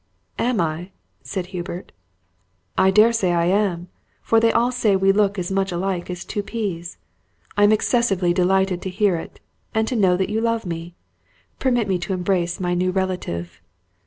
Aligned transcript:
"Am 0.39 0.59
I?" 0.59 0.89
said 1.21 1.45
Hubert. 1.53 1.91
"I 2.75 2.89
dare 2.89 3.13
say 3.13 3.33
I 3.33 3.45
am, 3.45 3.87
for 4.23 4.39
they 4.39 4.51
all 4.51 4.71
say 4.71 4.95
we 4.95 5.11
look 5.11 5.37
as 5.37 5.51
much 5.51 5.71
alike 5.71 6.09
as 6.09 6.25
two 6.25 6.41
peas. 6.41 6.97
I 7.55 7.63
am 7.65 7.71
excessively 7.71 8.33
delighted 8.33 8.81
to 8.81 8.89
hear 8.89 9.15
it, 9.15 9.39
and 9.75 9.87
to 9.87 9.95
know 9.95 10.17
that 10.17 10.29
you 10.31 10.41
love 10.41 10.65
me. 10.65 10.95
Permit 11.59 11.87
me 11.87 11.99
to 11.99 12.13
embrace 12.13 12.59
my 12.59 12.73
new 12.73 12.89
relative." 12.89 13.61